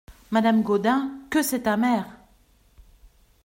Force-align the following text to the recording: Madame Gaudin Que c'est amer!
Madame 0.31 0.63
Gaudin 0.63 1.11
Que 1.29 1.43
c'est 1.43 1.67
amer! 1.67 2.05